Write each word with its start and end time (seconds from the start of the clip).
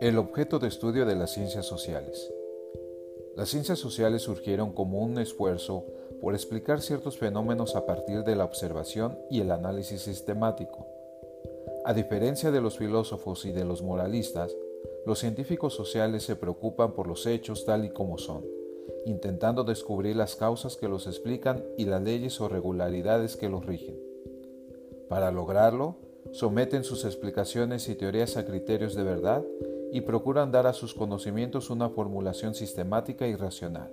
El 0.00 0.18
objeto 0.18 0.58
de 0.58 0.66
estudio 0.66 1.06
de 1.06 1.14
las 1.14 1.32
ciencias 1.32 1.66
sociales. 1.66 2.32
Las 3.36 3.48
ciencias 3.48 3.78
sociales 3.78 4.22
surgieron 4.22 4.72
como 4.72 4.98
un 4.98 5.18
esfuerzo 5.18 5.86
por 6.20 6.34
explicar 6.34 6.82
ciertos 6.82 7.16
fenómenos 7.16 7.76
a 7.76 7.86
partir 7.86 8.24
de 8.24 8.34
la 8.34 8.44
observación 8.44 9.16
y 9.30 9.40
el 9.40 9.52
análisis 9.52 10.02
sistemático. 10.02 10.86
A 11.84 11.94
diferencia 11.94 12.50
de 12.50 12.60
los 12.60 12.76
filósofos 12.76 13.44
y 13.44 13.52
de 13.52 13.64
los 13.64 13.82
moralistas, 13.82 14.56
los 15.06 15.20
científicos 15.20 15.74
sociales 15.74 16.24
se 16.24 16.34
preocupan 16.34 16.92
por 16.92 17.06
los 17.06 17.24
hechos 17.26 17.64
tal 17.64 17.84
y 17.84 17.90
como 17.90 18.18
son, 18.18 18.44
intentando 19.06 19.62
descubrir 19.62 20.16
las 20.16 20.34
causas 20.34 20.76
que 20.76 20.88
los 20.88 21.06
explican 21.06 21.64
y 21.78 21.84
las 21.84 22.02
leyes 22.02 22.40
o 22.40 22.48
regularidades 22.48 23.36
que 23.36 23.48
los 23.48 23.64
rigen. 23.64 23.96
Para 25.08 25.30
lograrlo, 25.30 25.96
someten 26.32 26.82
sus 26.82 27.04
explicaciones 27.04 27.88
y 27.88 27.94
teorías 27.94 28.36
a 28.36 28.44
criterios 28.44 28.96
de 28.96 29.04
verdad 29.04 29.44
y 29.94 30.00
procuran 30.00 30.50
dar 30.50 30.66
a 30.66 30.72
sus 30.72 30.92
conocimientos 30.92 31.70
una 31.70 31.88
formulación 31.88 32.52
sistemática 32.52 33.28
y 33.28 33.36
racional. 33.36 33.92